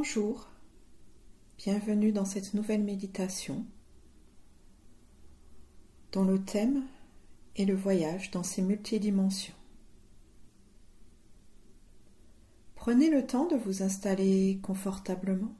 Bonjour, 0.00 0.48
bienvenue 1.56 2.12
dans 2.12 2.24
cette 2.24 2.54
nouvelle 2.54 2.84
méditation 2.84 3.66
dont 6.12 6.22
le 6.22 6.40
thème 6.40 6.86
est 7.56 7.64
le 7.64 7.74
voyage 7.74 8.30
dans 8.30 8.44
ses 8.44 8.62
multidimensions. 8.62 9.56
Prenez 12.76 13.10
le 13.10 13.26
temps 13.26 13.48
de 13.48 13.56
vous 13.56 13.82
installer 13.82 14.60
confortablement 14.62 15.52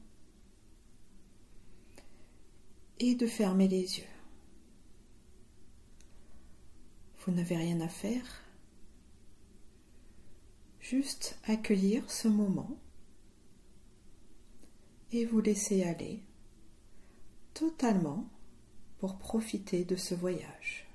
et 2.99 3.15
de 3.15 3.27
fermer 3.27 3.67
les 3.67 3.99
yeux. 3.99 4.13
Vous 7.25 7.33
n'avez 7.33 7.57
rien 7.57 7.81
à 7.81 7.89
faire, 7.89 8.41
juste 10.79 11.37
accueillir 11.43 12.09
ce 12.09 12.29
moment 12.29 12.79
et 15.11 15.25
vous 15.25 15.41
laisser 15.41 15.83
aller 15.83 16.19
totalement 17.53 18.25
pour 18.99 19.17
profiter 19.17 19.83
de 19.83 19.95
ce 19.95 20.13
voyage. 20.13 20.87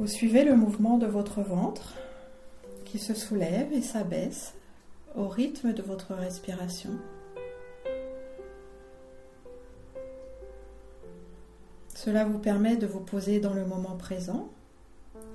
Vous 0.00 0.06
suivez 0.08 0.44
le 0.44 0.56
mouvement 0.56 0.98
de 0.98 1.06
votre 1.06 1.40
ventre 1.40 1.94
qui 2.84 2.98
se 2.98 3.14
soulève 3.14 3.72
et 3.72 3.82
s'abaisse 3.82 4.54
au 5.14 5.28
rythme 5.28 5.72
de 5.72 5.82
votre 5.82 6.14
respiration. 6.14 6.90
Cela 11.94 12.24
vous 12.24 12.38
permet 12.38 12.76
de 12.76 12.86
vous 12.86 13.00
poser 13.00 13.40
dans 13.40 13.54
le 13.54 13.64
moment 13.64 13.96
présent 13.96 14.50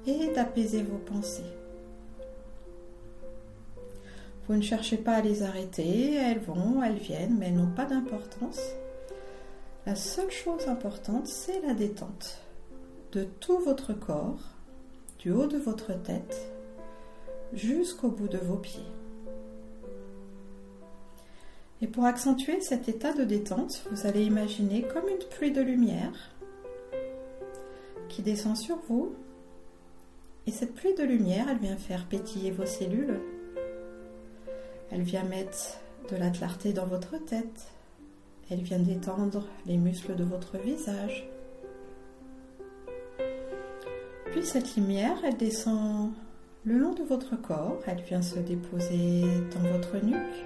et 0.05 0.27
d'apaiser 0.33 0.83
vos 0.83 0.97
pensées. 0.97 1.58
Vous 4.49 4.55
ne 4.55 4.63
cherchez 4.63 4.97
pas 4.97 5.13
à 5.13 5.21
les 5.21 5.43
arrêter, 5.43 6.15
elles 6.15 6.39
vont, 6.39 6.81
elles 6.81 6.97
viennent, 6.97 7.37
mais 7.37 7.49
elles 7.49 7.55
n'ont 7.55 7.67
pas 7.67 7.85
d'importance. 7.85 8.59
La 9.85 9.95
seule 9.95 10.31
chose 10.31 10.67
importante, 10.67 11.27
c'est 11.27 11.61
la 11.61 11.75
détente 11.75 12.39
de 13.11 13.25
tout 13.39 13.59
votre 13.59 13.93
corps, 13.93 14.39
du 15.19 15.29
haut 15.29 15.45
de 15.45 15.59
votre 15.59 15.93
tête 16.01 16.51
jusqu'au 17.53 18.09
bout 18.09 18.27
de 18.27 18.39
vos 18.39 18.55
pieds. 18.55 18.81
Et 21.83 21.87
pour 21.87 22.05
accentuer 22.05 22.59
cet 22.59 22.89
état 22.89 23.13
de 23.13 23.25
détente, 23.25 23.83
vous 23.91 24.07
allez 24.07 24.23
imaginer 24.23 24.81
comme 24.81 25.07
une 25.09 25.27
pluie 25.29 25.51
de 25.51 25.61
lumière 25.61 26.31
qui 28.07 28.23
descend 28.23 28.57
sur 28.57 28.77
vous 28.87 29.13
et 30.47 30.51
cette 30.51 30.73
pluie 30.73 30.95
de 30.95 31.03
lumière, 31.03 31.45
elle 31.49 31.59
vient 31.59 31.77
faire 31.77 32.07
pétiller 32.07 32.49
vos 32.49 32.65
cellules. 32.65 33.19
Elle 34.91 35.03
vient 35.03 35.23
mettre 35.23 35.79
de 36.09 36.15
la 36.15 36.29
clarté 36.29 36.73
dans 36.73 36.85
votre 36.85 37.17
tête. 37.17 37.67
Elle 38.49 38.61
vient 38.61 38.79
détendre 38.79 39.45
les 39.67 39.77
muscles 39.77 40.15
de 40.15 40.23
votre 40.23 40.57
visage. 40.57 41.29
Puis 44.31 44.45
cette 44.45 44.75
lumière, 44.75 45.17
elle 45.23 45.37
descend 45.37 46.11
le 46.63 46.77
long 46.77 46.93
de 46.93 47.03
votre 47.03 47.39
corps. 47.39 47.79
Elle 47.87 48.01
vient 48.01 48.21
se 48.21 48.39
déposer 48.39 49.21
dans 49.53 49.69
votre 49.71 49.97
nuque, 50.03 50.45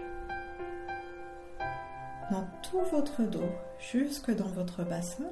dans 2.31 2.45
tout 2.61 2.81
votre 2.91 3.23
dos, 3.23 3.49
jusque 3.79 4.35
dans 4.35 4.47
votre 4.47 4.83
bassin. 4.83 5.29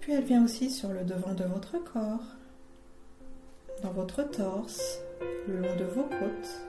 Puis 0.00 0.12
elle 0.12 0.24
vient 0.24 0.44
aussi 0.44 0.70
sur 0.70 0.90
le 0.90 1.02
devant 1.02 1.34
de 1.34 1.44
votre 1.44 1.82
corps, 1.82 2.35
votre 3.92 4.22
torse, 4.22 5.00
le 5.48 5.58
long 5.58 5.76
de 5.76 5.84
vos 5.84 6.04
côtes 6.04 6.66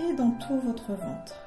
et 0.00 0.14
dans 0.14 0.30
tout 0.32 0.58
votre 0.60 0.92
ventre. 0.92 1.38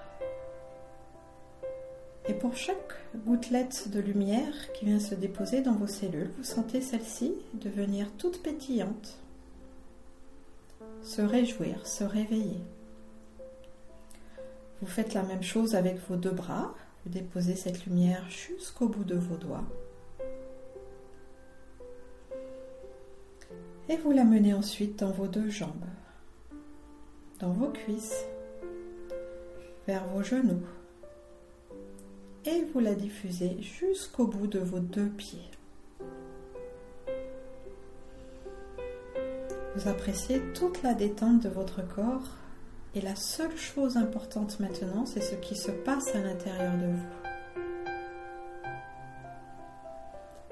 Et 2.28 2.34
pour 2.34 2.56
chaque 2.56 2.94
gouttelette 3.26 3.90
de 3.92 4.00
lumière 4.00 4.72
qui 4.74 4.86
vient 4.86 5.00
se 5.00 5.14
déposer 5.14 5.62
dans 5.62 5.76
vos 5.76 5.88
cellules, 5.88 6.32
vous 6.38 6.44
sentez 6.44 6.82
celle-ci 6.82 7.34
devenir 7.54 8.12
toute 8.18 8.42
pétillante, 8.42 9.20
se 11.04 11.22
réjouir, 11.22 11.86
se 11.86 12.04
réveiller. 12.04 12.62
Vous 14.82 14.88
faites 14.88 15.14
la 15.14 15.24
même 15.24 15.44
chose 15.44 15.76
avec 15.76 15.98
vos 16.10 16.16
deux 16.16 16.32
bras, 16.32 16.74
vous 17.04 17.12
déposez 17.12 17.56
cette 17.56 17.86
lumière 17.86 18.28
jusqu'au 18.30 18.90
bout 18.90 19.04
de 19.04 19.16
vos 19.16 19.38
doigts. 19.38 19.66
Et 23.88 23.97
vous 23.97 24.12
la 24.12 24.23
menez 24.23 24.53
ensuite 24.53 25.00
dans 25.00 25.12
vos 25.12 25.28
deux 25.28 25.50
jambes, 25.50 25.85
dans 27.40 27.51
vos 27.51 27.69
cuisses, 27.69 28.25
vers 29.88 30.07
vos 30.07 30.23
genoux. 30.23 30.63
Et 32.46 32.63
vous 32.73 32.79
la 32.79 32.96
diffusez 32.96 33.57
jusqu'au 33.62 34.28
bout 34.28 34.47
de 34.47 34.59
vos 34.59 34.79
deux 34.79 35.09
pieds. 35.09 35.51
Vous 39.75 39.88
appréciez 39.90 40.41
toute 40.53 40.81
la 40.84 40.94
détente 40.94 41.44
de 41.44 41.50
votre 41.50 41.85
corps 41.85 42.29
et 42.96 43.02
la 43.02 43.16
seule 43.16 43.57
chose 43.57 43.97
importante 43.97 44.59
maintenant, 44.62 45.06
c'est 45.06 45.22
ce 45.22 45.35
qui 45.35 45.56
se 45.56 45.69
passe 45.69 46.16
à 46.16 46.22
l'intérieur 46.22 46.73
de 46.78 46.88
vous. 46.88 47.25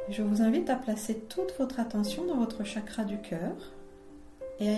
Je 0.10 0.22
vous 0.22 0.42
invite 0.42 0.70
à 0.70 0.76
placer 0.76 1.18
toute 1.30 1.54
votre 1.58 1.80
attention 1.80 2.26
dans 2.26 2.36
votre 2.36 2.66
chakra 2.66 3.06
du 3.06 3.18
cœur 3.20 3.56
et 4.60 4.70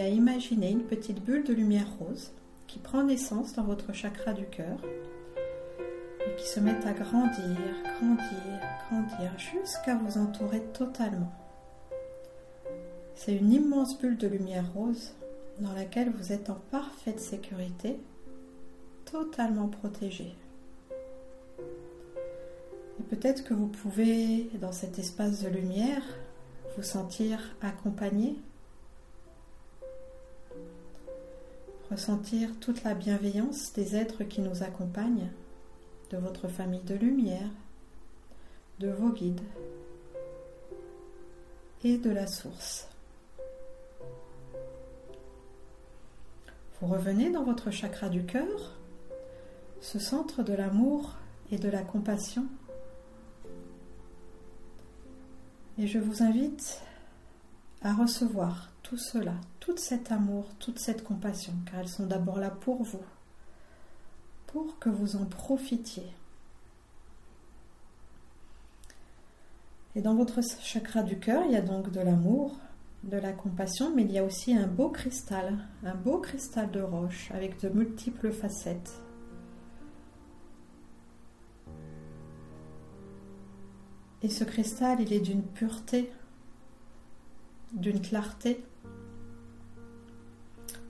à, 0.00 0.08
imaginer 0.08 0.70
une 0.70 0.82
petite 0.82 1.24
bulle 1.24 1.44
de 1.44 1.54
lumière 1.54 1.90
rose 1.98 2.30
qui 2.66 2.78
prend 2.78 3.02
naissance 3.02 3.54
dans 3.54 3.64
votre 3.64 3.94
chakra 3.94 4.34
du 4.34 4.44
cœur 4.44 4.78
et 6.26 6.36
qui 6.36 6.46
se 6.46 6.60
met 6.60 6.76
à 6.86 6.92
grandir, 6.92 7.56
grandir, 7.98 8.60
grandir 8.88 9.32
jusqu'à 9.38 9.94
vous 9.96 10.18
entourer 10.18 10.62
totalement. 10.74 11.32
C'est 13.14 13.34
une 13.34 13.52
immense 13.52 13.98
bulle 13.98 14.18
de 14.18 14.28
lumière 14.28 14.70
rose 14.74 15.14
dans 15.58 15.72
laquelle 15.72 16.10
vous 16.10 16.32
êtes 16.32 16.50
en 16.50 16.58
parfaite 16.70 17.20
sécurité, 17.20 17.98
totalement 19.10 19.68
protégé. 19.68 20.34
Peut-être 23.08 23.44
que 23.44 23.54
vous 23.54 23.66
pouvez, 23.66 24.50
dans 24.60 24.72
cet 24.72 24.98
espace 24.98 25.42
de 25.42 25.48
lumière, 25.48 26.02
vous 26.76 26.82
sentir 26.82 27.40
accompagné, 27.60 28.36
ressentir 31.90 32.50
toute 32.60 32.84
la 32.84 32.94
bienveillance 32.94 33.72
des 33.72 33.96
êtres 33.96 34.24
qui 34.24 34.40
nous 34.40 34.62
accompagnent, 34.62 35.30
de 36.10 36.18
votre 36.18 36.48
famille 36.48 36.82
de 36.82 36.94
lumière, 36.94 37.50
de 38.78 38.88
vos 38.88 39.10
guides 39.10 39.40
et 41.84 41.96
de 41.98 42.10
la 42.10 42.26
source. 42.26 42.88
Vous 46.80 46.86
revenez 46.86 47.30
dans 47.30 47.44
votre 47.44 47.70
chakra 47.70 48.08
du 48.08 48.24
cœur, 48.24 48.76
ce 49.80 49.98
centre 49.98 50.42
de 50.42 50.52
l'amour 50.52 51.16
et 51.50 51.58
de 51.58 51.68
la 51.68 51.82
compassion 51.82 52.46
Et 55.80 55.86
je 55.86 55.98
vous 55.98 56.22
invite 56.22 56.82
à 57.80 57.94
recevoir 57.94 58.70
tout 58.82 58.98
cela, 58.98 59.32
tout 59.60 59.78
cet 59.78 60.12
amour, 60.12 60.44
toute 60.58 60.78
cette 60.78 61.02
compassion, 61.02 61.54
car 61.64 61.80
elles 61.80 61.88
sont 61.88 62.04
d'abord 62.04 62.38
là 62.38 62.50
pour 62.50 62.82
vous, 62.82 63.00
pour 64.46 64.78
que 64.78 64.90
vous 64.90 65.16
en 65.16 65.24
profitiez. 65.24 66.04
Et 69.96 70.02
dans 70.02 70.14
votre 70.14 70.42
chakra 70.42 71.02
du 71.02 71.18
cœur, 71.18 71.44
il 71.46 71.52
y 71.52 71.56
a 71.56 71.62
donc 71.62 71.90
de 71.90 72.00
l'amour, 72.00 72.58
de 73.04 73.16
la 73.16 73.32
compassion, 73.32 73.90
mais 73.96 74.02
il 74.02 74.12
y 74.12 74.18
a 74.18 74.24
aussi 74.24 74.54
un 74.54 74.66
beau 74.66 74.90
cristal, 74.90 75.66
un 75.82 75.94
beau 75.94 76.18
cristal 76.18 76.70
de 76.70 76.82
roche 76.82 77.30
avec 77.30 77.58
de 77.58 77.70
multiples 77.70 78.32
facettes. 78.32 79.00
Et 84.22 84.28
ce 84.28 84.44
cristal, 84.44 85.00
il 85.00 85.12
est 85.12 85.20
d'une 85.20 85.42
pureté, 85.42 86.12
d'une 87.72 88.00
clarté 88.00 88.62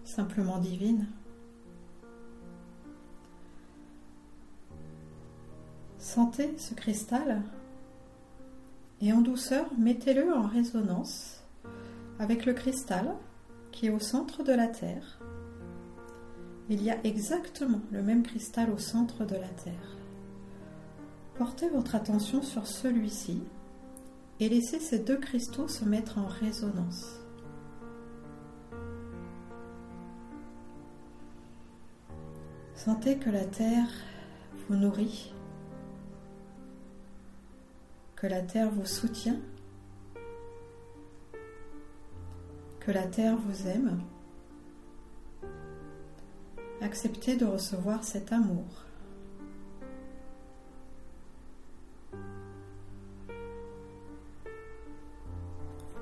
simplement 0.05 0.59
divine. 0.59 1.07
Sentez 5.99 6.53
ce 6.59 6.75
cristal 6.75 7.43
et 9.01 9.13
en 9.13 9.21
douceur, 9.21 9.67
mettez-le 9.79 10.35
en 10.35 10.43
résonance 10.43 11.43
avec 12.19 12.45
le 12.45 12.53
cristal 12.53 13.15
qui 13.71 13.87
est 13.87 13.91
au 13.91 14.01
centre 14.01 14.43
de 14.43 14.53
la 14.53 14.67
Terre. 14.67 15.21
Il 16.69 16.83
y 16.83 16.91
a 16.91 16.99
exactement 17.05 17.81
le 17.93 18.03
même 18.03 18.23
cristal 18.23 18.71
au 18.71 18.79
centre 18.79 19.25
de 19.25 19.37
la 19.37 19.49
Terre. 19.49 20.00
Portez 21.41 21.71
votre 21.71 21.95
attention 21.95 22.43
sur 22.43 22.67
celui-ci 22.67 23.43
et 24.41 24.51
laissez 24.51 24.79
ces 24.79 24.99
deux 24.99 25.17
cristaux 25.17 25.69
se 25.69 25.87
mettre 25.87 26.19
en 26.19 26.27
résonance. 26.27 27.19
Sentez 32.75 33.17
que 33.17 33.31
la 33.31 33.47
terre 33.47 33.89
vous 34.69 34.77
nourrit, 34.77 35.33
que 38.17 38.27
la 38.27 38.43
terre 38.43 38.71
vous 38.71 38.85
soutient, 38.85 39.41
que 42.81 42.91
la 42.91 43.07
terre 43.07 43.39
vous 43.39 43.67
aime. 43.67 44.03
Acceptez 46.83 47.37
de 47.37 47.47
recevoir 47.47 48.05
cet 48.05 48.31
amour. 48.31 48.90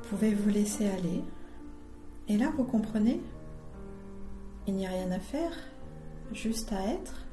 Pouvez 0.08 0.34
vous 0.34 0.49
laisser 0.49 0.88
aller. 0.88 1.22
Et 2.28 2.38
là, 2.38 2.50
vous 2.56 2.64
comprenez, 2.64 3.20
il 4.66 4.75
n'y 4.75 4.87
a 4.87 4.90
rien 4.90 5.10
à 5.10 5.20
faire, 5.20 5.52
juste 6.32 6.72
à 6.72 6.82
être 6.87 7.26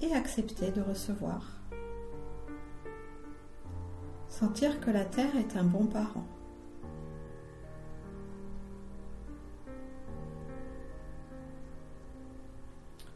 et 0.00 0.12
accepter 0.14 0.70
de 0.70 0.80
recevoir. 0.80 1.60
Sentir 4.28 4.80
que 4.80 4.90
la 4.90 5.04
Terre 5.04 5.36
est 5.36 5.56
un 5.56 5.64
bon 5.64 5.86
parent. 5.86 6.26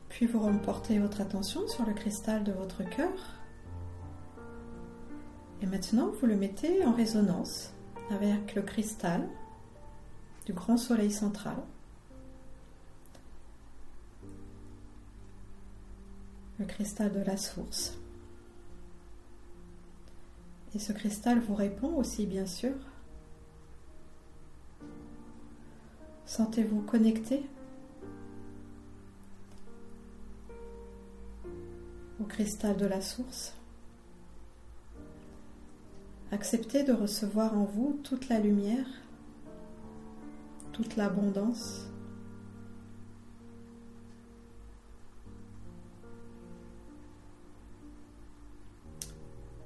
Puis 0.09 0.27
vous 0.27 0.41
reportez 0.41 0.99
votre 0.99 1.21
attention 1.21 1.69
sur 1.69 1.87
le 1.87 1.93
cristal 1.93 2.43
de 2.43 2.51
votre 2.51 2.83
cœur. 2.89 3.37
Et 5.63 5.67
maintenant, 5.67 6.11
vous 6.21 6.27
le 6.27 6.37
mettez 6.37 6.85
en 6.85 6.93
résonance 6.93 7.73
avec 8.11 8.55
le 8.55 8.63
cristal 8.63 9.29
du 10.47 10.53
grand 10.53 10.77
soleil 10.77 11.11
central. 11.11 11.57
Le 16.59 16.65
cristal 16.65 17.13
de 17.13 17.21
la 17.21 17.37
source. 17.37 17.99
Et 20.75 20.79
ce 20.79 20.93
cristal 20.93 21.41
vous 21.41 21.55
répond 21.55 21.95
aussi, 21.95 22.27
bien 22.27 22.47
sûr. 22.47 22.75
Sentez-vous 26.27 26.83
connecté 26.83 27.43
au 32.21 32.25
cristal 32.25 32.77
de 32.77 32.87
la 32.87 33.01
source. 33.01 33.58
Acceptez 36.31 36.83
de 36.85 36.93
recevoir 36.93 37.57
en 37.57 37.65
vous 37.65 38.01
toute 38.05 38.29
la 38.29 38.39
lumière, 38.39 38.87
toute 40.73 40.97
l'abondance. 40.97 41.89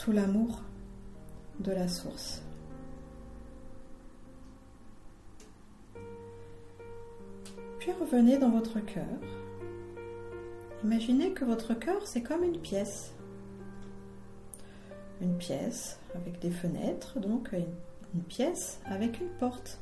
tout 0.02 0.10
l'amour 0.10 0.62
de 1.60 1.70
la 1.70 1.86
source. 1.86 2.42
Puis 7.78 7.92
revenez 7.92 8.36
dans 8.36 8.50
votre 8.50 8.80
cœur. 8.80 9.04
Imaginez 10.82 11.32
que 11.32 11.44
votre 11.44 11.74
cœur, 11.74 12.04
c'est 12.04 12.22
comme 12.22 12.42
une 12.42 12.58
pièce. 12.58 13.12
Une 15.22 15.36
pièce 15.36 15.98
avec 16.14 16.40
des 16.40 16.50
fenêtres, 16.50 17.18
donc 17.18 17.52
une, 17.52 18.22
pièce 18.22 18.80
avec 18.84 19.20
une 19.20 19.30
porte. 19.38 19.78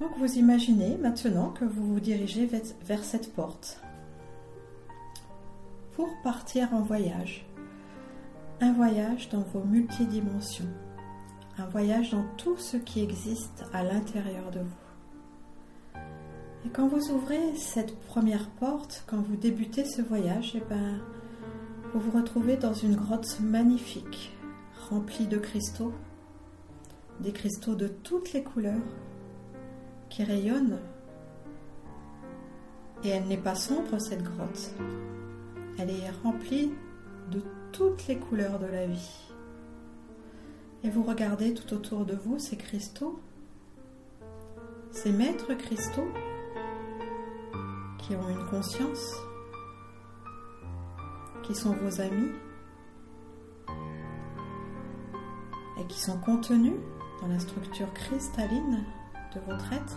Donc 0.00 0.10
vous 0.18 0.36
imaginez 0.36 0.98
maintenant 0.98 1.50
que 1.50 1.64
vous 1.64 1.94
vous 1.94 2.00
dirigez 2.00 2.48
vers 2.82 3.02
cette 3.04 3.32
porte 3.32 3.80
pour 5.94 6.08
partir 6.22 6.72
en 6.74 6.82
voyage. 6.82 7.46
Un 8.60 8.72
voyage 8.72 9.28
dans 9.30 9.44
vos 9.52 9.64
multidimensions. 9.64 10.68
Un 11.58 11.66
voyage 11.66 12.10
dans 12.10 12.24
tout 12.36 12.56
ce 12.56 12.76
qui 12.76 13.02
existe 13.02 13.64
à 13.72 13.82
l'intérieur 13.82 14.50
de 14.50 14.60
vous. 14.60 16.00
Et 16.64 16.70
quand 16.70 16.88
vous 16.88 17.10
ouvrez 17.10 17.54
cette 17.56 17.98
première 18.00 18.48
porte, 18.60 19.04
quand 19.06 19.20
vous 19.22 19.36
débutez 19.36 19.84
ce 19.84 20.02
voyage, 20.02 20.54
et 20.54 20.62
eh 20.62 20.68
ben, 20.68 21.00
vous 21.92 22.00
vous 22.00 22.10
retrouvez 22.10 22.56
dans 22.56 22.74
une 22.74 22.96
grotte 22.96 23.40
magnifique, 23.40 24.36
remplie 24.90 25.26
de 25.26 25.38
cristaux, 25.38 25.92
des 27.20 27.32
cristaux 27.32 27.74
de 27.74 27.88
toutes 27.88 28.32
les 28.32 28.42
couleurs 28.42 28.74
qui 30.10 30.22
rayonnent. 30.22 30.78
Et 33.04 33.08
elle 33.08 33.24
n'est 33.24 33.36
pas 33.36 33.54
sombre, 33.54 33.98
cette 34.00 34.22
grotte. 34.22 34.74
Elle 35.78 35.90
est 35.90 36.10
remplie 36.22 36.72
de 37.30 37.42
toutes 37.72 38.06
les 38.06 38.16
couleurs 38.18 38.58
de 38.58 38.66
la 38.66 38.86
vie. 38.86 39.32
Et 40.84 40.90
vous 40.90 41.02
regardez 41.02 41.54
tout 41.54 41.74
autour 41.74 42.04
de 42.04 42.14
vous 42.14 42.38
ces 42.38 42.56
cristaux, 42.56 43.18
ces 44.90 45.12
maîtres 45.12 45.54
cristaux 45.54 46.08
qui 47.98 48.14
ont 48.14 48.28
une 48.28 48.46
conscience, 48.46 49.14
qui 51.48 51.54
sont 51.54 51.72
vos 51.72 52.00
amis 52.02 52.30
et 55.80 55.84
qui 55.86 55.98
sont 55.98 56.18
contenus 56.18 56.74
dans 57.22 57.28
la 57.28 57.38
structure 57.38 57.90
cristalline 57.94 58.84
de 59.34 59.40
votre 59.40 59.72
être. 59.72 59.96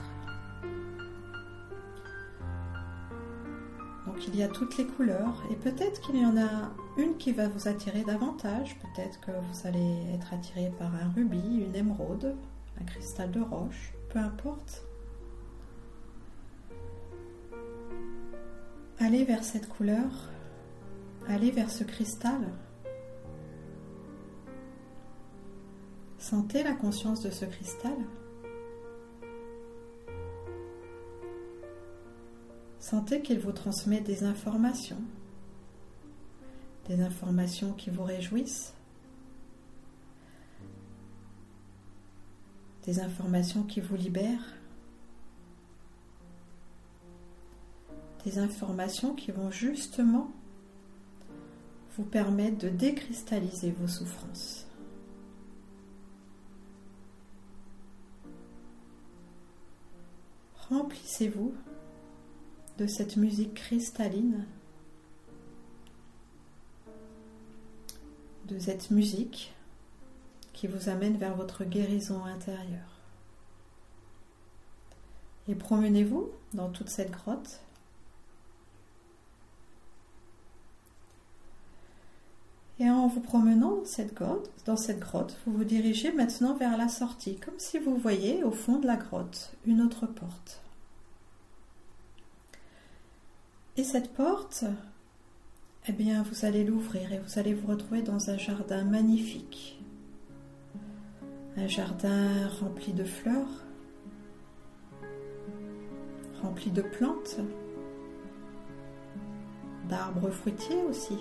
Donc 4.08 4.26
il 4.28 4.36
y 4.38 4.44
a 4.44 4.48
toutes 4.48 4.78
les 4.78 4.86
couleurs 4.86 5.44
et 5.52 5.56
peut-être 5.56 6.00
qu'il 6.00 6.22
y 6.22 6.26
en 6.26 6.38
a 6.38 6.72
une 6.98 7.18
qui 7.18 7.34
va 7.34 7.50
vous 7.50 7.68
attirer 7.68 8.04
davantage. 8.04 8.78
Peut-être 8.80 9.20
que 9.20 9.32
vous 9.32 9.68
allez 9.68 10.14
être 10.14 10.34
attiré 10.34 10.72
par 10.80 10.96
un 10.96 11.10
rubis, 11.14 11.66
une 11.68 11.76
émeraude, 11.76 12.34
un 12.80 12.86
cristal 12.86 13.30
de 13.30 13.42
roche, 13.42 13.94
peu 14.10 14.20
importe. 14.20 14.86
Allez 19.00 19.26
vers 19.26 19.44
cette 19.44 19.68
couleur, 19.68 20.31
allez 21.28 21.52
vers 21.52 21.70
ce 21.70 21.84
cristal. 21.84 22.42
Sentez 26.18 26.64
la 26.64 26.74
conscience 26.74 27.22
de 27.22 27.30
ce 27.30 27.46
cristal. 27.46 27.98
Sentez 32.80 33.22
qu'il 33.22 33.40
vous 33.40 33.52
transmet 33.52 34.02
des 34.02 34.24
informations, 34.24 35.02
des 36.88 37.02
informations 37.02 37.74
qui 37.74 37.90
vous 37.90 38.04
réjouissent, 38.04 38.74
des 42.84 43.00
informations 43.00 43.64
qui 43.64 43.80
vous 43.80 43.96
libèrent, 43.96 44.56
des 48.26 48.40
informations 48.40 49.16
qui 49.16 49.32
vont 49.32 49.52
justement 49.52 50.32
vous 51.98 52.04
permettre 52.04 52.58
de 52.58 52.70
décristalliser 52.70 53.72
vos 53.72 53.88
souffrances. 53.88 54.66
Remplissez-vous 60.70 61.54
de 62.78 62.88
cette 62.88 63.18
musique 63.18 63.54
cristalline, 63.56 64.46
de 68.48 68.58
cette 68.58 68.90
musique 68.90 69.54
qui 70.54 70.68
vous 70.68 70.90
amène 70.90 71.18
vers 71.18 71.36
votre 71.36 71.66
guérison 71.66 72.24
intérieure. 72.24 73.02
Et 75.48 75.56
promenez-vous 75.56 76.30
dans 76.54 76.70
toute 76.70 76.90
cette 76.90 77.12
grotte. 77.12 77.62
Et 82.82 82.90
en 82.90 83.06
vous 83.06 83.20
promenant 83.20 83.76
dans 83.76 83.86
cette, 83.86 84.16
grotte, 84.16 84.50
dans 84.66 84.76
cette 84.76 85.00
grotte, 85.00 85.38
vous 85.46 85.54
vous 85.54 85.64
dirigez 85.64 86.12
maintenant 86.12 86.56
vers 86.56 86.78
la 86.78 86.90
sortie, 86.90 87.36
comme 87.36 87.60
si 87.60 87.78
vous 87.78 87.96
voyez 87.96 88.44
au 88.44 88.50
fond 88.50 88.80
de 88.80 88.88
la 88.88 88.96
grotte 88.96 89.54
une 89.68 89.82
autre 89.82 90.08
porte. 90.08 90.64
Et 93.78 93.84
cette 93.84 94.12
porte, 94.14 94.64
eh 95.88 95.92
bien, 95.92 96.24
vous 96.24 96.44
allez 96.44 96.64
l'ouvrir 96.64 97.14
et 97.14 97.20
vous 97.20 97.38
allez 97.38 97.54
vous 97.54 97.68
retrouver 97.68 98.02
dans 98.02 98.32
un 98.32 98.38
jardin 98.40 98.84
magnifique. 98.84 99.80
Un 101.58 101.68
jardin 101.68 102.48
rempli 102.62 102.94
de 102.94 103.04
fleurs, 103.04 103.64
rempli 106.42 106.72
de 106.72 106.82
plantes, 106.82 107.38
d'arbres 109.88 110.32
fruitiers 110.32 110.82
aussi, 110.90 111.20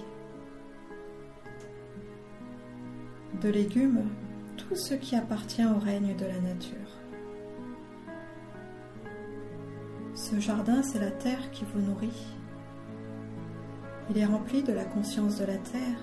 de 3.41 3.49
légumes 3.49 4.05
tout 4.57 4.77
ce 4.77 4.95
qui 4.95 5.17
appartient 5.17 5.65
au 5.65 5.79
règne 5.79 6.15
de 6.17 6.27
la 6.27 6.41
nature. 6.41 6.77
Ce 10.15 10.39
jardin, 10.39 10.83
c'est 10.83 10.99
la 10.99 11.11
terre 11.11 11.51
qui 11.51 11.65
vous 11.65 11.81
nourrit. 11.81 12.27
Il 14.11 14.19
est 14.19 14.27
rempli 14.27 14.63
de 14.63 14.73
la 14.73 14.85
conscience 14.85 15.39
de 15.39 15.45
la 15.45 15.57
terre. 15.57 16.01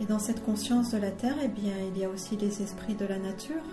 Et 0.00 0.06
dans 0.06 0.18
cette 0.18 0.44
conscience 0.44 0.90
de 0.90 0.98
la 0.98 1.10
terre, 1.10 1.36
eh 1.42 1.48
bien, 1.48 1.74
il 1.94 1.98
y 1.98 2.04
a 2.04 2.08
aussi 2.08 2.36
les 2.36 2.62
esprits 2.62 2.94
de 2.94 3.04
la 3.04 3.18
nature 3.18 3.64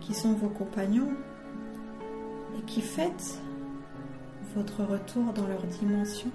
qui 0.00 0.14
sont 0.14 0.32
vos 0.32 0.48
compagnons 0.48 1.12
et 2.58 2.62
qui 2.62 2.80
fêtent 2.80 3.38
votre 4.54 4.82
retour 4.84 5.32
dans 5.32 5.46
leur 5.46 5.62
dimension. 5.62 6.30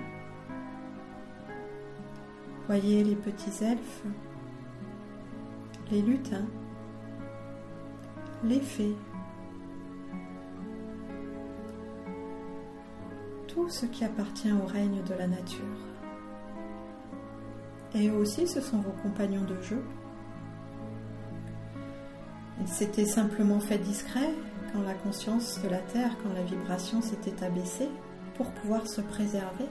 Voyez 2.67 3.03
les 3.03 3.15
petits 3.15 3.63
elfes, 3.63 4.03
les 5.91 6.01
lutins, 6.01 6.48
les 8.43 8.62
fées, 8.62 8.96
tout 13.48 13.70
ce 13.70 13.86
qui 13.86 14.05
appartient 14.05 14.51
au 14.51 14.65
règne 14.65 15.03
de 15.03 15.13
la 15.13 15.27
nature. 15.27 15.60
Et 17.96 18.10
aussi, 18.10 18.48
ce 18.48 18.62
sont 18.62 18.77
vos 18.77 18.93
compagnons 19.03 19.43
de 19.43 19.62
jeu. 19.62 19.84
Ils 22.62 22.67
s'étaient 22.67 23.05
simplement 23.05 23.60
fait 23.60 23.77
discret 23.77 24.34
quand 24.72 24.82
la 24.82 24.93
conscience 24.93 25.62
de 25.62 25.70
la 25.70 25.79
Terre, 25.79 26.15
quand 26.24 26.34
la 26.34 26.43
vibration 26.43 27.01
s'était 27.01 27.43
abaissée, 27.43 27.89
pour 28.36 28.50
pouvoir 28.51 28.88
se 28.88 29.01
préserver. 29.01 29.65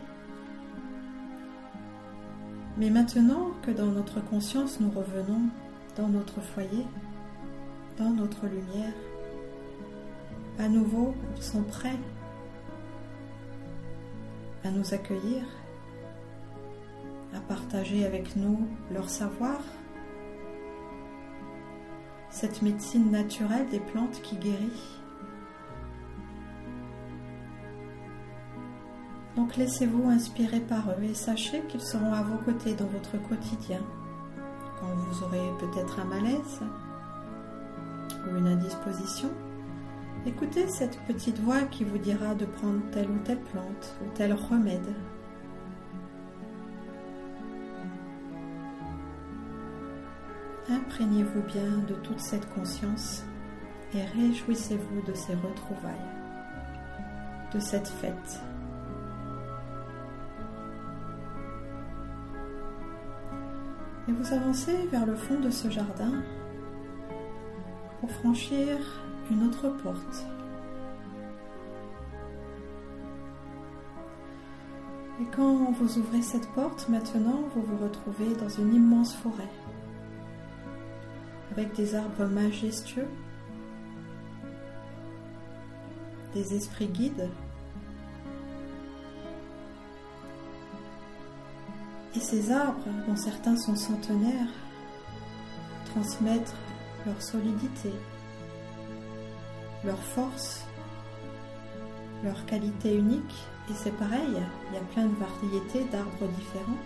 Mais 2.78 2.90
maintenant 2.90 3.50
que 3.62 3.70
dans 3.70 3.86
notre 3.86 4.20
conscience 4.20 4.80
nous 4.80 4.90
revenons 4.90 5.42
dans 5.96 6.08
notre 6.08 6.40
foyer, 6.40 6.86
dans 7.98 8.10
notre 8.10 8.46
lumière, 8.46 8.94
à 10.58 10.68
nouveau, 10.68 11.14
ils 11.36 11.42
sont 11.42 11.62
prêts 11.62 11.98
à 14.64 14.70
nous 14.70 14.94
accueillir, 14.94 15.42
à 17.34 17.40
partager 17.40 18.06
avec 18.06 18.36
nous 18.36 18.66
leur 18.90 19.08
savoir, 19.08 19.60
cette 22.30 22.62
médecine 22.62 23.10
naturelle 23.10 23.68
des 23.70 23.80
plantes 23.80 24.20
qui 24.22 24.36
guérit. 24.36 25.01
Donc 29.36 29.56
laissez-vous 29.56 30.08
inspirer 30.08 30.60
par 30.60 30.90
eux 30.90 31.04
et 31.04 31.14
sachez 31.14 31.62
qu'ils 31.68 31.80
seront 31.80 32.12
à 32.12 32.22
vos 32.22 32.36
côtés 32.38 32.74
dans 32.74 32.86
votre 32.86 33.16
quotidien, 33.28 33.80
quand 34.78 34.94
vous 34.94 35.24
aurez 35.24 35.50
peut-être 35.58 36.00
un 36.00 36.04
malaise 36.04 36.60
ou 38.26 38.36
une 38.36 38.46
indisposition. 38.46 39.30
Écoutez 40.26 40.68
cette 40.68 40.98
petite 41.06 41.38
voix 41.40 41.62
qui 41.62 41.84
vous 41.84 41.98
dira 41.98 42.34
de 42.34 42.44
prendre 42.44 42.80
telle 42.92 43.10
ou 43.10 43.18
telle 43.24 43.40
plante 43.40 43.96
ou 44.02 44.10
tel 44.14 44.34
remède. 44.34 44.94
Imprégnez-vous 50.70 51.42
bien 51.42 51.78
de 51.88 51.94
toute 51.94 52.20
cette 52.20 52.48
conscience 52.54 53.24
et 53.94 54.04
réjouissez-vous 54.16 55.02
de 55.10 55.14
ces 55.14 55.34
retrouvailles, 55.34 55.92
de 57.52 57.58
cette 57.58 57.88
fête. 57.88 58.51
Vous 64.18 64.34
avancez 64.34 64.86
vers 64.88 65.06
le 65.06 65.14
fond 65.14 65.40
de 65.40 65.48
ce 65.48 65.70
jardin 65.70 66.22
pour 68.00 68.10
franchir 68.10 68.76
une 69.30 69.46
autre 69.46 69.68
porte. 69.82 70.26
Et 75.20 75.24
quand 75.34 75.72
vous 75.72 75.98
ouvrez 75.98 76.20
cette 76.20 76.46
porte, 76.50 76.88
maintenant, 76.88 77.44
vous 77.54 77.62
vous 77.62 77.78
retrouvez 77.78 78.34
dans 78.34 78.48
une 78.48 78.74
immense 78.74 79.14
forêt 79.14 79.50
avec 81.52 81.74
des 81.74 81.94
arbres 81.94 82.26
majestueux, 82.26 83.08
des 86.34 86.54
esprits 86.54 86.88
guides 86.88 87.28
Et 92.14 92.20
ces 92.20 92.52
arbres, 92.52 92.84
dont 93.08 93.16
certains 93.16 93.56
sont 93.56 93.76
centenaires, 93.76 94.52
transmettent 95.86 96.54
leur 97.06 97.20
solidité, 97.22 97.92
leur 99.84 99.98
force, 99.98 100.64
leur 102.24 102.44
qualité 102.46 102.96
unique. 102.96 103.34
Et 103.70 103.74
c'est 103.74 103.96
pareil, 103.96 104.28
il 104.28 104.74
y 104.74 104.76
a 104.76 104.84
plein 104.92 105.06
de 105.06 105.16
variétés 105.16 105.84
d'arbres 105.90 106.28
différents. 106.36 106.82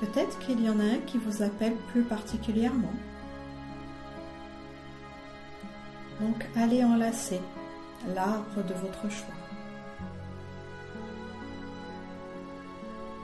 Peut-être 0.00 0.38
qu'il 0.40 0.62
y 0.62 0.68
en 0.68 0.80
a 0.80 0.84
un 0.84 0.98
qui 1.06 1.18
vous 1.18 1.42
appelle 1.42 1.76
plus 1.92 2.02
particulièrement. 2.02 2.92
Donc 6.20 6.46
allez 6.56 6.84
enlacer 6.84 7.40
l'arbre 8.14 8.64
de 8.66 8.74
votre 8.74 9.10
choix. 9.10 9.41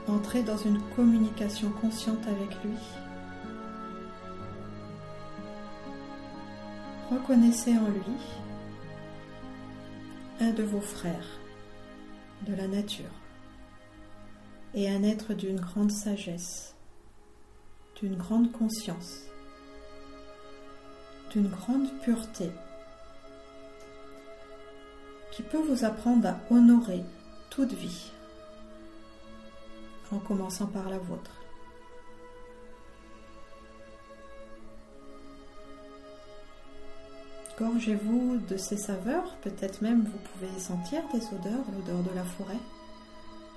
Entrez 0.09 0.41
dans 0.41 0.57
une 0.57 0.81
communication 0.95 1.69
consciente 1.69 2.25
avec 2.27 2.49
lui. 2.63 2.77
Reconnaissez 7.11 7.77
en 7.77 7.87
lui 7.89 8.17
un 10.39 10.49
de 10.49 10.63
vos 10.63 10.81
frères 10.81 11.39
de 12.47 12.55
la 12.55 12.67
nature 12.67 13.05
et 14.73 14.89
un 14.89 15.03
être 15.03 15.35
d'une 15.35 15.59
grande 15.59 15.91
sagesse, 15.91 16.75
d'une 18.01 18.15
grande 18.15 18.51
conscience, 18.51 19.25
d'une 21.31 21.49
grande 21.49 21.87
pureté, 22.01 22.49
qui 25.31 25.43
peut 25.43 25.61
vous 25.61 25.85
apprendre 25.85 26.29
à 26.29 26.39
honorer 26.49 27.03
toute 27.51 27.73
vie 27.73 28.11
en 30.11 30.19
commençant 30.19 30.67
par 30.67 30.89
la 30.89 30.97
vôtre. 30.97 31.39
Gorgez-vous 37.59 38.37
de 38.37 38.55
ces 38.55 38.77
saveurs, 38.77 39.35
peut-être 39.41 39.81
même 39.81 40.05
vous 40.05 40.17
pouvez 40.31 40.59
sentir 40.59 41.01
des 41.13 41.19
odeurs, 41.35 41.65
l'odeur 41.73 42.01
de 42.03 42.15
la 42.15 42.23
forêt, 42.23 42.59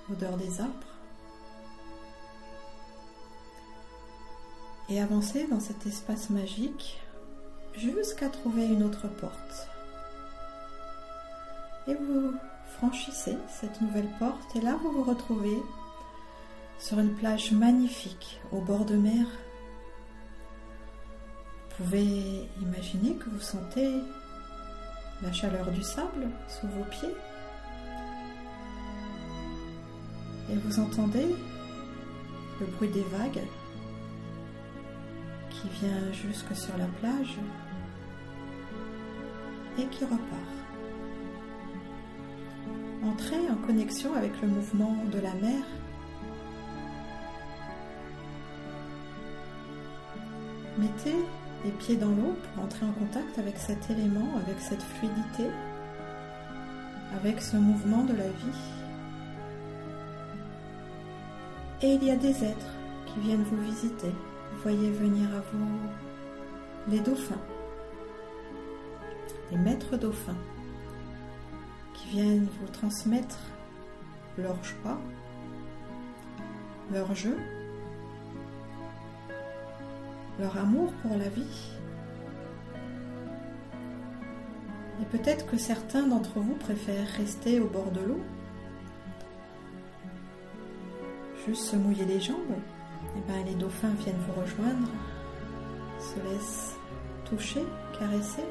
l'odeur 0.09 0.37
des 0.37 0.61
arbres. 0.61 0.73
Et 4.89 5.01
avancez 5.01 5.47
dans 5.47 5.61
cet 5.61 5.87
espace 5.87 6.31
magique 6.31 7.01
jusqu'à 7.75 8.29
trouver 8.29 8.67
une 8.67 8.83
autre 8.83 9.07
porte. 9.07 9.69
Et 11.87 11.95
vous 11.95 12.35
franchissez 12.77 13.37
cette 13.49 13.81
nouvelle 13.81 14.11
porte 14.19 14.57
et 14.57 14.61
là 14.61 14.77
vous 14.83 14.91
vous 14.91 15.05
retrouvez 15.05 15.63
sur 16.83 16.99
une 16.99 17.15
plage 17.15 17.53
magnifique 17.53 18.41
au 18.51 18.61
bord 18.61 18.85
de 18.85 18.97
mer. 18.97 19.25
Vous 21.79 21.85
pouvez 21.85 22.49
imaginer 22.61 23.15
que 23.15 23.31
vous 23.31 23.41
sentez 23.41 24.01
la 25.23 25.33
chaleur 25.33 25.71
du 25.71 25.81
sable 25.81 26.29
sous 26.49 26.67
vos 26.67 26.83
pieds 26.91 27.15
et 30.51 30.57
vous 30.57 30.81
entendez 30.81 31.37
le 32.59 32.67
bruit 32.67 32.89
des 32.89 33.05
vagues 33.17 33.47
qui 35.51 35.69
vient 35.81 36.13
jusque 36.13 36.57
sur 36.57 36.77
la 36.79 36.87
plage 37.01 37.39
et 39.79 39.87
qui 39.87 40.03
repart. 40.03 40.21
Entrez 43.05 43.49
en 43.51 43.67
connexion 43.67 44.13
avec 44.17 44.33
le 44.43 44.49
mouvement 44.49 44.97
de 45.13 45.21
la 45.21 45.35
mer 45.35 45.63
Mettez 50.79 51.17
les 51.65 51.71
pieds 51.71 51.97
dans 51.97 52.09
l'eau 52.09 52.35
pour 52.55 52.65
entrer 52.65 52.87
en 52.87 52.93
contact 52.93 53.39
avec 53.39 53.59
cet 53.59 53.91
élément, 53.91 54.37
avec 54.37 54.59
cette 54.59 54.83
fluidité, 54.83 55.47
avec 57.15 57.43
ce 57.43 57.57
mouvement 57.57 58.05
de 58.05 58.15
la 58.15 58.29
vie. 58.29 58.59
Et 61.83 61.95
il 61.95 62.05
y 62.05 62.11
a 62.11 62.17
des 62.17 62.45
êtres 62.45 62.73
qui 63.07 63.21
viennent 63.21 63.43
vous 63.43 63.63
visiter. 63.63 64.09
Vous 64.53 64.63
voyez 64.63 64.91
venir 64.91 65.29
à 65.35 65.41
vous 65.53 65.67
les 66.89 67.01
dauphins, 67.01 67.41
les 69.51 69.59
maîtres 69.59 69.97
dauphins, 69.97 70.37
qui 71.95 72.09
viennent 72.09 72.49
vous 72.61 72.69
transmettre 72.69 73.39
leur 74.39 74.57
joie, 74.65 74.99
leur 76.93 77.15
jeu, 77.15 77.37
leur 80.43 80.59
amour 80.59 80.93
pour 81.03 81.17
la 81.17 81.29
vie. 81.29 81.71
Et 85.01 85.05
peut-être 85.17 85.47
que 85.47 85.57
certains 85.57 86.07
d'entre 86.07 86.41
vous 86.41 86.55
préfèrent 86.55 87.09
rester 87.17 87.61
au 87.61 87.69
bord 87.69 87.91
de 87.93 88.01
l'eau, 88.01 88.21
juste 91.47 91.63
se 91.63 91.77
mouiller 91.77 92.05
les 92.05 92.21
jambes. 92.21 92.59
Et 93.17 93.33
bien 93.33 93.45
les 93.45 93.55
dauphins 93.55 93.95
viennent 94.01 94.23
vous 94.27 94.41
rejoindre, 94.41 94.89
se 95.99 96.17
laissent 96.29 96.77
toucher, 97.25 97.65
caresser. 97.99 98.45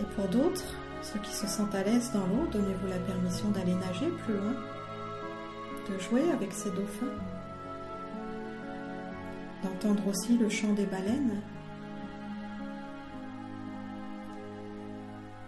Et 0.00 0.04
pour 0.14 0.26
d'autres, 0.28 0.74
ceux 1.02 1.20
qui 1.20 1.32
se 1.32 1.46
sentent 1.46 1.74
à 1.74 1.84
l'aise 1.84 2.10
dans 2.12 2.26
l'eau, 2.26 2.46
donnez-vous 2.50 2.88
la 2.88 2.98
permission 2.98 3.48
d'aller 3.50 3.74
nager 3.74 4.08
plus 4.24 4.34
loin, 4.34 4.54
de 5.88 5.98
jouer 5.98 6.30
avec 6.32 6.52
ces 6.52 6.70
dauphins, 6.70 7.06
d'entendre 9.68 10.08
aussi 10.08 10.36
le 10.38 10.48
chant 10.48 10.72
des 10.72 10.86
baleines, 10.86 11.40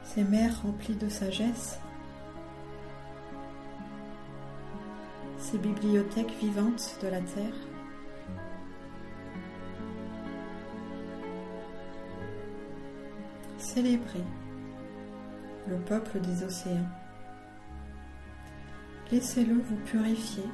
ces 0.03 0.25
mers 0.25 0.63
remplies 0.63 0.97
de 0.97 1.09
sagesse, 1.09 1.79
ces 5.39 5.59
bibliothèques 5.59 6.35
vivantes 6.41 6.99
de 7.03 7.09
la 7.09 7.21
Terre. 7.21 7.55
Célébrez 13.59 14.25
le 15.69 15.77
peuple 15.77 16.21
des 16.21 16.43
océans. 16.43 16.89
Laissez-le 19.13 19.55
vous 19.55 19.77
purifier 19.87 20.45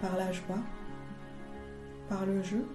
par 0.00 0.16
la 0.16 0.32
joie, 0.32 0.62
par 2.08 2.24
le 2.24 2.42
jeu, 2.42 2.66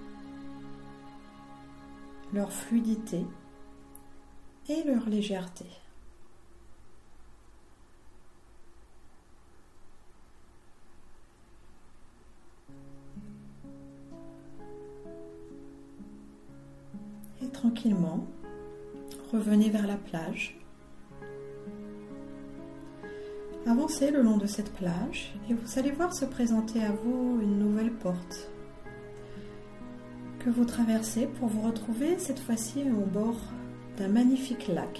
leur 2.33 2.51
fluidité 2.51 3.25
et 4.67 4.83
leur 4.83 5.07
légèreté. 5.07 5.65
Et 17.41 17.47
tranquillement, 17.49 18.25
revenez 19.31 19.69
vers 19.69 19.85
la 19.85 19.97
plage 19.97 20.57
Avancez 23.65 24.11
le 24.11 24.21
long 24.21 24.35
de 24.35 24.45
cette 24.45 24.73
plage 24.73 25.33
et 25.49 25.53
vous 25.53 25.79
allez 25.79 25.91
voir 25.91 26.13
se 26.13 26.25
présenter 26.25 26.83
à 26.83 26.91
vous 26.91 27.39
une 27.41 27.59
nouvelle 27.59 27.93
porte 27.93 28.52
que 30.43 30.49
vous 30.49 30.65
traversez 30.65 31.27
pour 31.27 31.47
vous 31.47 31.61
retrouver 31.61 32.17
cette 32.19 32.39
fois-ci 32.39 32.83
au 32.83 33.05
bord 33.05 33.39
d'un 33.97 34.09
magnifique 34.09 34.67
lac 34.67 34.99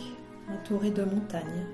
entouré 0.50 0.90
de 0.90 1.04
montagnes. 1.04 1.66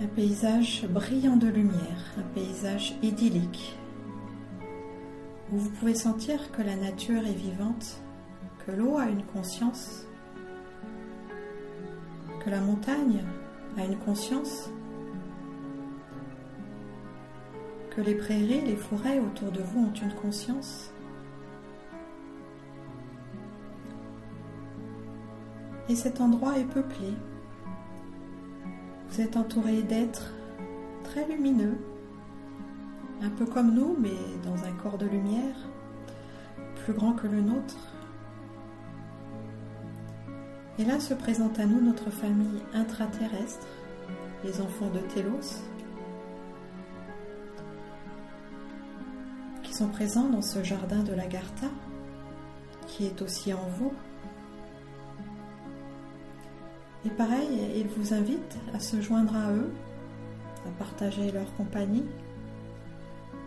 Un 0.00 0.06
paysage 0.06 0.86
brillant 0.88 1.36
de 1.36 1.48
lumière, 1.48 2.14
un 2.16 2.22
paysage 2.34 2.94
idyllique 3.02 3.76
où 5.52 5.58
vous 5.58 5.70
pouvez 5.70 5.94
sentir 5.94 6.50
que 6.52 6.62
la 6.62 6.76
nature 6.76 7.26
est 7.26 7.32
vivante, 7.32 8.00
que 8.64 8.72
l'eau 8.72 8.96
a 8.96 9.06
une 9.06 9.24
conscience, 9.24 10.06
que 12.44 12.50
la 12.50 12.60
montagne 12.60 13.24
a 13.76 13.84
une 13.84 13.96
conscience 13.96 14.70
les 18.00 18.14
prairies, 18.14 18.62
les 18.62 18.76
forêts 18.76 19.18
autour 19.18 19.50
de 19.50 19.60
vous 19.60 19.86
ont 19.86 19.92
une 19.92 20.14
conscience 20.14 20.92
Et 25.88 25.96
cet 25.96 26.20
endroit 26.20 26.58
est 26.58 26.64
peuplé. 26.64 27.14
Vous 29.08 29.20
êtes 29.22 29.38
entouré 29.38 29.82
d'êtres 29.82 30.34
très 31.02 31.26
lumineux, 31.26 31.78
un 33.22 33.30
peu 33.30 33.46
comme 33.46 33.74
nous, 33.74 33.96
mais 33.98 34.12
dans 34.44 34.64
un 34.64 34.72
corps 34.72 34.98
de 34.98 35.06
lumière, 35.06 35.56
plus 36.84 36.92
grand 36.92 37.12
que 37.12 37.26
le 37.26 37.40
nôtre. 37.40 37.78
Et 40.78 40.84
là 40.84 41.00
se 41.00 41.14
présente 41.14 41.58
à 41.58 41.64
nous 41.64 41.80
notre 41.80 42.10
famille 42.10 42.62
intraterrestre, 42.74 43.66
les 44.44 44.60
enfants 44.60 44.90
de 44.90 45.00
Télos, 45.14 45.62
sont 49.78 49.86
présents 49.86 50.28
dans 50.28 50.42
ce 50.42 50.64
jardin 50.64 51.04
de 51.04 51.12
l'Agartha, 51.12 51.68
qui 52.88 53.06
est 53.06 53.22
aussi 53.22 53.54
en 53.54 53.68
vous. 53.78 53.92
Et 57.06 57.10
pareil, 57.10 57.60
ils 57.76 57.86
vous 57.86 58.12
invitent 58.12 58.58
à 58.74 58.80
se 58.80 59.00
joindre 59.00 59.36
à 59.36 59.52
eux, 59.52 59.72
à 60.66 60.70
partager 60.80 61.30
leur 61.30 61.54
compagnie, 61.54 62.06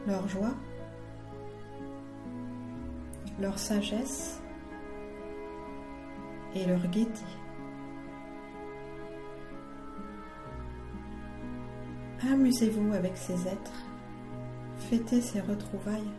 leur 0.07 0.25
joie, 0.29 0.53
leur 3.37 3.59
sagesse 3.59 4.41
et 6.55 6.65
leur 6.65 6.87
gaieté. 6.87 7.25
Amusez-vous 12.31 12.93
avec 12.93 13.17
ces 13.17 13.49
êtres, 13.49 13.83
fêtez 14.91 15.21
ces 15.21 15.39
retrouvailles. 15.39 16.11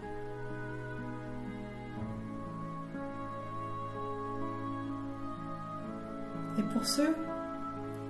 Et 6.59 6.63
pour 6.73 6.87
ceux 6.87 7.15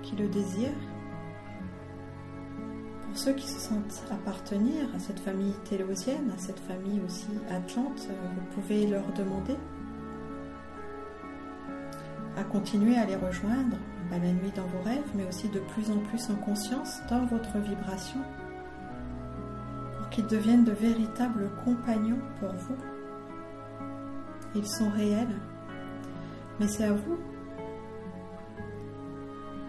qui 0.03 0.15
le 0.15 0.29
désirent, 0.29 0.69
pour 3.05 3.17
ceux 3.17 3.33
qui 3.33 3.45
se 3.45 3.59
sentent 3.59 4.05
appartenir 4.09 4.87
à 4.95 4.99
cette 4.99 5.19
famille 5.19 5.53
télosienne, 5.69 6.31
à 6.33 6.37
cette 6.37 6.59
famille 6.61 7.01
aussi 7.05 7.27
atlante, 7.49 8.07
vous 8.07 8.61
pouvez 8.61 8.87
leur 8.87 9.11
demander 9.11 9.57
à 12.37 12.43
continuer 12.45 12.95
à 12.95 13.05
les 13.05 13.17
rejoindre 13.17 13.77
la 14.11 14.19
nuit 14.19 14.51
dans 14.55 14.67
vos 14.67 14.81
rêves, 14.83 15.11
mais 15.15 15.25
aussi 15.27 15.49
de 15.49 15.59
plus 15.59 15.91
en 15.91 15.97
plus 15.97 16.29
en 16.29 16.35
conscience 16.35 17.01
dans 17.09 17.25
votre 17.25 17.57
vibration, 17.57 18.19
qu'ils 20.13 20.27
deviennent 20.27 20.63
de 20.63 20.71
véritables 20.71 21.49
compagnons 21.65 22.21
pour 22.39 22.51
vous. 22.51 22.77
Ils 24.55 24.67
sont 24.67 24.89
réels, 24.91 25.35
mais 26.59 26.67
c'est 26.67 26.85
à 26.85 26.93
vous 26.93 27.17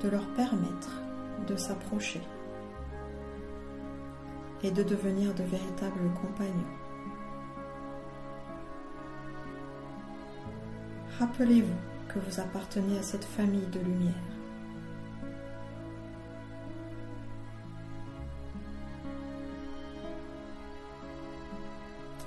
de 0.02 0.09
leur 0.11 0.26
permettre 0.35 1.00
de 1.48 1.57
s'approcher 1.57 2.20
et 4.62 4.70
de 4.70 4.83
devenir 4.83 5.35
de 5.35 5.42
véritables 5.44 6.12
compagnons. 6.20 6.74
Rappelez-vous 11.18 11.74
que 12.09 12.18
vous 12.18 12.40
appartenez 12.40 12.98
à 12.98 13.02
cette 13.02 13.24
famille 13.24 13.66
de 13.68 13.80
lumière. 13.80 14.33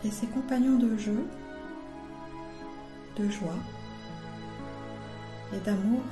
Et 0.03 0.11
ces 0.11 0.27
compagnons 0.27 0.77
de 0.77 0.95
jeu, 0.97 1.25
de 3.17 3.29
joie 3.29 3.59
et 5.53 5.59
d'amour 5.59 6.03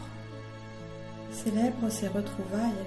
célèbrent 1.31 1.91
ces 1.91 2.07
retrouvailles 2.07 2.85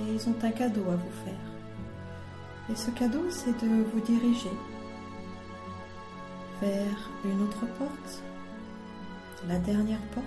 et 0.00 0.14
ils 0.14 0.28
ont 0.28 0.36
un 0.42 0.50
cadeau 0.50 0.84
à 0.90 0.96
vous 0.96 1.24
faire. 1.24 2.70
Et 2.70 2.76
ce 2.76 2.90
cadeau, 2.90 3.24
c'est 3.30 3.64
de 3.64 3.84
vous 3.92 4.00
diriger 4.00 4.50
vers 6.60 7.10
une 7.24 7.42
autre 7.42 7.66
porte 7.78 8.22
la 9.46 9.58
dernière 9.58 10.00
porte. 10.14 10.26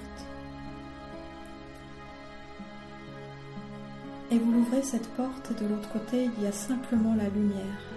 Et 4.31 4.39
vous 4.39 4.51
l'ouvrez 4.51 4.81
cette 4.81 5.10
porte 5.10 5.51
et 5.51 5.63
de 5.63 5.67
l'autre 5.67 5.91
côté, 5.91 6.29
il 6.38 6.43
y 6.43 6.47
a 6.47 6.51
simplement 6.51 7.15
la 7.15 7.27
lumière. 7.27 7.90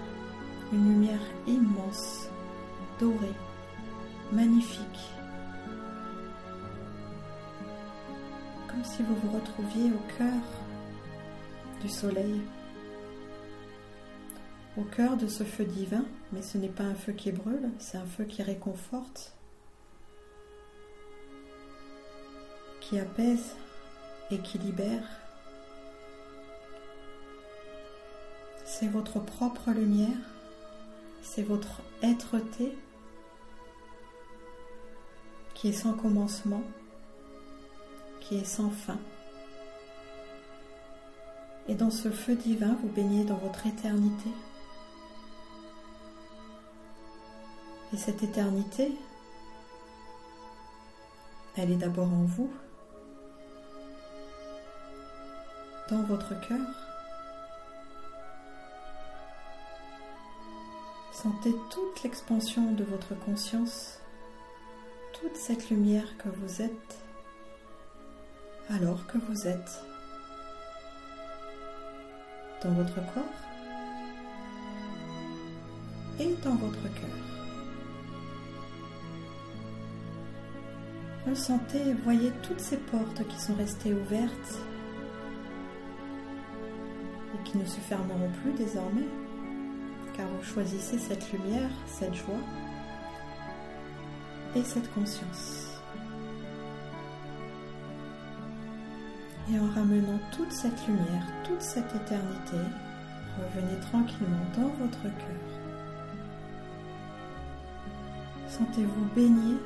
Une 0.74 0.88
lumière 0.88 1.20
immense, 1.46 2.28
dorée, 2.98 3.32
magnifique. 4.32 5.12
Comme 8.66 8.82
si 8.82 9.04
vous 9.04 9.14
vous 9.14 9.30
retrouviez 9.30 9.92
au 9.92 10.18
cœur 10.18 10.42
du 11.80 11.88
soleil, 11.88 12.40
au 14.76 14.82
cœur 14.82 15.16
de 15.16 15.28
ce 15.28 15.44
feu 15.44 15.64
divin, 15.64 16.04
mais 16.32 16.42
ce 16.42 16.58
n'est 16.58 16.66
pas 16.66 16.82
un 16.82 16.96
feu 16.96 17.12
qui 17.12 17.30
brûle, 17.30 17.70
c'est 17.78 17.98
un 17.98 18.06
feu 18.06 18.24
qui 18.24 18.42
réconforte, 18.42 19.32
qui 22.80 22.98
apaise 22.98 23.54
et 24.32 24.38
qui 24.38 24.58
libère. 24.58 25.08
C'est 28.64 28.88
votre 28.88 29.20
propre 29.20 29.70
lumière, 29.70 30.33
c'est 31.24 31.42
votre 31.42 31.80
être-té 32.02 32.76
qui 35.54 35.70
est 35.70 35.72
sans 35.72 35.94
commencement, 35.94 36.62
qui 38.20 38.36
est 38.36 38.44
sans 38.44 38.70
fin. 38.70 38.98
Et 41.66 41.74
dans 41.74 41.90
ce 41.90 42.10
feu 42.10 42.36
divin, 42.36 42.76
vous 42.82 42.88
baignez 42.88 43.24
dans 43.24 43.38
votre 43.38 43.66
éternité. 43.66 44.30
Et 47.92 47.96
cette 47.96 48.22
éternité, 48.22 48.92
elle 51.56 51.70
est 51.72 51.76
d'abord 51.76 52.12
en 52.12 52.24
vous, 52.24 52.50
dans 55.90 56.02
votre 56.02 56.38
cœur. 56.46 56.93
Sentez 61.24 61.54
toute 61.70 62.02
l'expansion 62.02 62.72
de 62.72 62.84
votre 62.84 63.18
conscience, 63.20 63.98
toute 65.14 65.34
cette 65.36 65.70
lumière 65.70 66.18
que 66.18 66.28
vous 66.28 66.60
êtes, 66.60 66.98
alors 68.68 69.06
que 69.06 69.16
vous 69.16 69.46
êtes 69.46 69.82
dans 72.62 72.72
votre 72.72 72.96
corps 73.14 73.24
et 76.20 76.34
dans 76.44 76.56
votre 76.56 76.82
cœur. 76.92 77.16
Ressentez 81.26 81.88
et 81.88 81.94
voyez 81.94 82.32
toutes 82.42 82.60
ces 82.60 82.76
portes 82.76 83.26
qui 83.28 83.40
sont 83.40 83.54
restées 83.54 83.94
ouvertes 83.94 84.58
et 87.34 87.48
qui 87.48 87.56
ne 87.56 87.64
se 87.64 87.80
fermeront 87.80 88.30
plus 88.42 88.52
désormais, 88.52 89.08
car 90.16 90.26
vous 90.28 90.42
choisissez 90.42 90.98
cette 90.98 91.32
lumière, 91.32 91.70
cette 91.86 92.14
joie 92.14 92.34
et 94.54 94.62
cette 94.62 94.92
conscience. 94.94 95.78
Et 99.52 99.58
en 99.58 99.66
ramenant 99.74 100.18
toute 100.32 100.52
cette 100.52 100.86
lumière, 100.86 101.26
toute 101.44 101.60
cette 101.60 101.94
éternité, 101.94 102.56
revenez 103.38 103.78
tranquillement 103.80 104.46
dans 104.56 104.68
votre 104.84 105.02
cœur. 105.02 105.54
Sentez-vous 108.48 109.04
baigné 109.14 109.56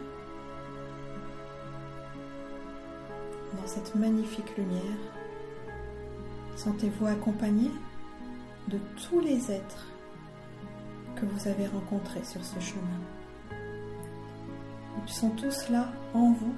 dans 3.53 3.67
cette 3.67 3.95
magnifique 3.95 4.57
lumière. 4.57 4.99
Sentez-vous 6.57 7.07
accompagné 7.07 7.71
de 8.69 8.79
tous 8.97 9.21
les 9.21 9.53
êtres 9.53 9.87
que 11.21 11.27
vous 11.27 11.49
avez 11.49 11.67
rencontrés 11.67 12.23
sur 12.23 12.45
ce 12.45 12.61
chemin. 12.61 13.01
Ils 15.07 15.13
sont 15.13 15.31
tous 15.31 15.69
là 15.69 15.89
en 16.15 16.33
vous, 16.33 16.55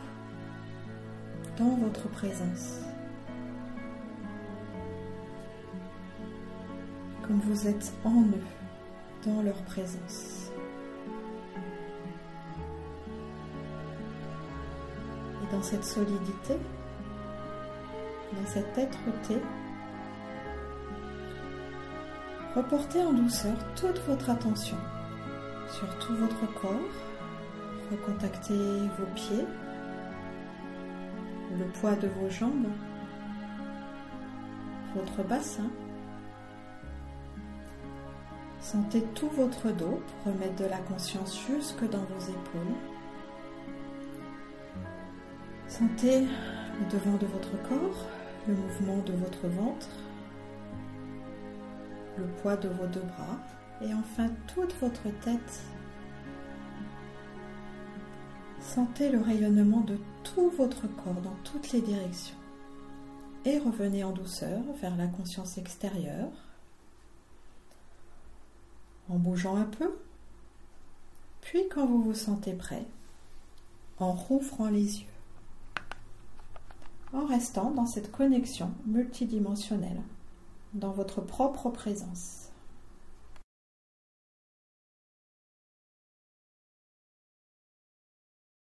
dans 1.57 1.77
votre 1.77 2.09
présence. 2.09 2.81
Comme 7.23 7.41
vous 7.41 7.69
êtes 7.69 7.93
en 8.05 8.21
eux, 8.23 9.25
dans 9.25 9.43
leur 9.43 9.63
présence. 9.63 10.51
Et 15.43 15.53
dans 15.53 15.63
cette 15.63 15.85
solidité, 15.85 16.55
dans 18.33 18.47
cet 18.47 18.77
être-té, 18.77 19.39
reportez 22.55 23.03
en 23.03 23.13
douceur 23.13 23.57
toute 23.77 24.01
votre 24.09 24.31
attention 24.31 24.77
sur 25.71 25.99
tout 25.99 26.15
votre 26.17 26.53
corps, 26.61 26.73
recontactez 27.91 28.55
vos 28.99 29.07
pieds, 29.15 29.47
le 31.59 31.65
poids 31.81 31.95
de 31.95 32.09
vos 32.09 32.29
jambes, 32.29 32.67
votre 34.95 35.23
bassin. 35.29 35.71
Sentez 38.61 39.03
tout 39.15 39.31
votre 39.31 39.71
dos 39.71 40.03
pour 40.23 40.33
remettre 40.33 40.57
de 40.57 40.67
la 40.67 40.79
conscience 40.79 41.41
jusque 41.49 41.89
dans 41.89 41.99
vos 41.99 42.31
épaules. 42.31 42.77
Sentez 45.67 46.21
le 46.21 46.91
devant 46.91 47.17
de 47.17 47.27
votre 47.27 47.63
corps, 47.69 48.07
le 48.47 48.55
mouvement 48.55 48.99
de 49.05 49.13
votre 49.13 49.47
ventre, 49.49 49.89
le 52.21 52.27
poids 52.41 52.57
de 52.57 52.69
vos 52.69 52.87
deux 52.87 53.01
bras 53.01 53.39
et 53.83 53.93
enfin 53.95 54.29
toute 54.55 54.75
votre 54.81 55.05
tête. 55.21 55.63
Sentez 58.61 59.11
le 59.11 59.21
rayonnement 59.21 59.81
de 59.81 59.99
tout 60.23 60.51
votre 60.51 60.87
corps 60.87 61.21
dans 61.23 61.37
toutes 61.45 61.73
les 61.73 61.81
directions. 61.81 62.37
Et 63.45 63.59
revenez 63.59 64.05
en 64.05 64.13
douceur 64.13 64.61
vers 64.81 64.97
la 64.97 65.07
conscience 65.07 65.57
extérieure. 65.57 66.31
En 69.09 69.17
bougeant 69.17 69.57
un 69.57 69.65
peu, 69.65 69.91
puis 71.41 71.63
quand 71.69 71.87
vous 71.87 72.03
vous 72.03 72.15
sentez 72.15 72.53
prêt, 72.53 72.85
en 73.99 74.13
rouvrant 74.13 74.69
les 74.69 75.01
yeux. 75.01 75.07
En 77.13 77.27
restant 77.27 77.71
dans 77.71 77.87
cette 77.87 78.13
connexion 78.13 78.71
multidimensionnelle, 78.87 80.03
dans 80.75 80.91
votre 80.91 81.21
propre 81.21 81.71
présence. 81.71 82.50